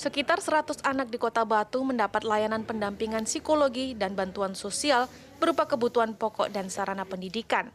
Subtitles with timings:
[0.00, 6.16] Sekitar 100 anak di Kota Batu mendapat layanan pendampingan psikologi dan bantuan sosial berupa kebutuhan
[6.16, 7.68] pokok dan sarana pendidikan.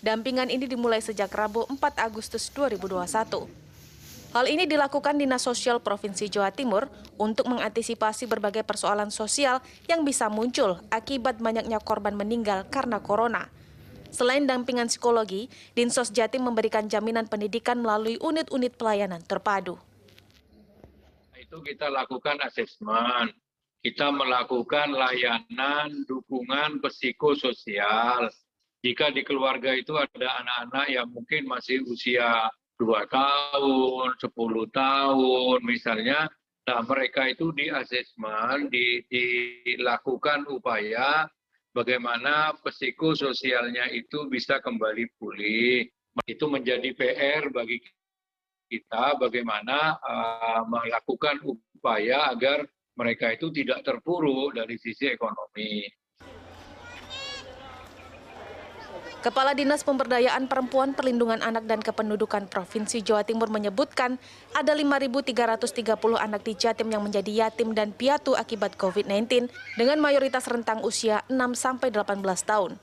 [0.00, 3.44] Dampingan ini dimulai sejak Rabu 4 Agustus 2021.
[4.32, 6.88] Hal ini dilakukan Dinas Sosial Provinsi Jawa Timur
[7.20, 9.60] untuk mengantisipasi berbagai persoalan sosial
[9.92, 13.52] yang bisa muncul akibat banyaknya korban meninggal karena corona.
[14.08, 19.76] Selain dampingan psikologi, Dinsos Jatim memberikan jaminan pendidikan melalui unit-unit pelayanan terpadu
[21.48, 23.32] itu kita lakukan asesmen,
[23.80, 28.28] kita melakukan layanan dukungan psikososial.
[28.84, 34.28] Jika di keluarga itu ada anak-anak yang mungkin masih usia 2 tahun, 10
[34.70, 36.28] tahun misalnya,
[36.68, 41.24] nah mereka itu di asesmen, di, dilakukan upaya
[41.72, 45.88] bagaimana psikososialnya itu bisa kembali pulih.
[46.28, 47.80] Itu menjadi PR bagi
[48.68, 55.88] kita bagaimana uh, melakukan upaya agar mereka itu tidak terpuruk dari sisi ekonomi.
[59.18, 64.14] Kepala Dinas Pemberdayaan Perempuan Perlindungan Anak dan Kependudukan Provinsi Jawa Timur menyebutkan
[64.54, 65.74] ada 5.330
[66.14, 71.98] anak di Jatim yang menjadi yatim dan piatu akibat COVID-19 dengan mayoritas rentang usia 6-18
[72.46, 72.78] tahun.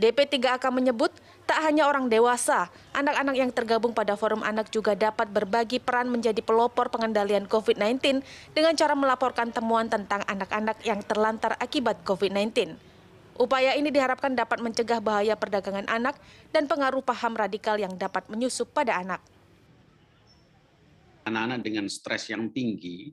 [0.00, 1.12] DP3AK menyebut
[1.44, 6.40] tak hanya orang dewasa, anak-anak yang tergabung pada forum anak juga dapat berbagi peran menjadi
[6.40, 8.24] pelopor pengendalian COVID-19
[8.56, 12.80] dengan cara melaporkan temuan tentang anak-anak yang terlantar akibat COVID-19.
[13.36, 16.16] Upaya ini diharapkan dapat mencegah bahaya perdagangan anak
[16.48, 19.20] dan pengaruh paham radikal yang dapat menyusup pada anak.
[21.28, 23.12] Anak-anak dengan stres yang tinggi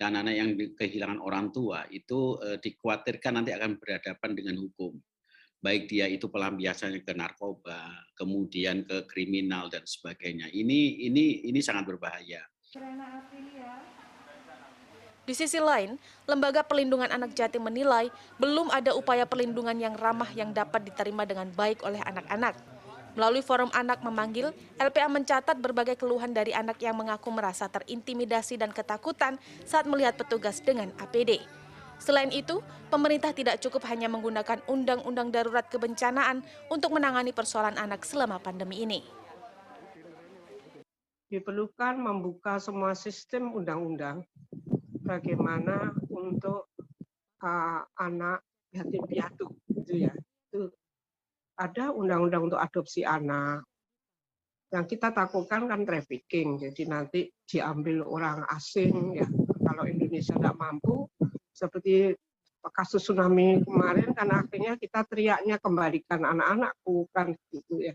[0.00, 4.96] dan anak yang kehilangan orang tua itu eh, dikhawatirkan nanti akan berhadapan dengan hukum
[5.60, 10.52] baik dia itu pelampiasannya ke narkoba, kemudian ke kriminal dan sebagainya.
[10.52, 12.44] Ini ini ini sangat berbahaya.
[15.26, 15.98] Di sisi lain,
[16.30, 21.50] Lembaga Perlindungan Anak Jatim menilai belum ada upaya perlindungan yang ramah yang dapat diterima dengan
[21.50, 22.54] baik oleh anak-anak.
[23.18, 28.70] Melalui forum anak memanggil, LPA mencatat berbagai keluhan dari anak yang mengaku merasa terintimidasi dan
[28.70, 31.42] ketakutan saat melihat petugas dengan APD.
[31.96, 32.60] Selain itu,
[32.92, 39.00] pemerintah tidak cukup hanya menggunakan undang-undang darurat kebencanaan untuk menangani persoalan anak selama pandemi ini.
[41.26, 44.22] Diperlukan membuka semua sistem undang-undang
[45.02, 46.70] bagaimana untuk
[47.42, 50.14] uh, anak yatim piatu gitu ya.
[50.46, 50.70] Itu
[51.58, 53.64] ada undang-undang untuk adopsi anak.
[54.70, 59.26] Yang kita takutkan kan trafficking, jadi nanti diambil orang asing ya.
[59.66, 61.10] Kalau Indonesia tidak mampu,
[61.56, 62.12] seperti
[62.74, 67.94] kasus tsunami kemarin kan akhirnya kita teriaknya kembalikan anak-anakku kan gitu ya.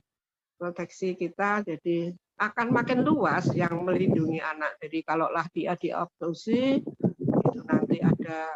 [0.57, 4.77] Proteksi kita jadi akan makin luas yang melindungi anak.
[4.81, 8.49] Jadi kalaulah dia diadopsi itu nanti ada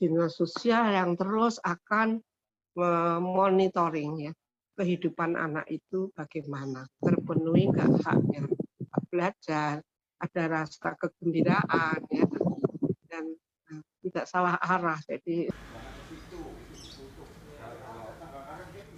[0.00, 2.22] dinas sosial yang terus akan
[2.72, 4.32] memonitoring ya
[4.78, 8.48] kehidupan anak itu bagaimana terpenuhi nggak haknya?
[9.10, 9.82] Belajar
[10.20, 12.24] ada rasa kegembiraan ya
[14.20, 15.00] tidak salah arah.
[15.08, 15.48] Jadi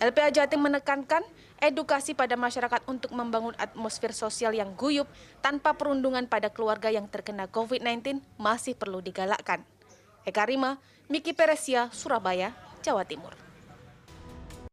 [0.03, 1.23] LPA Jatim menekankan
[1.63, 5.07] edukasi pada masyarakat untuk membangun atmosfer sosial yang guyup
[5.39, 9.63] tanpa perundungan pada keluarga yang terkena COVID-19 masih perlu digalakkan.
[10.27, 12.51] Eka Rima, Miki Peresia, Surabaya,
[12.83, 13.31] Jawa Timur.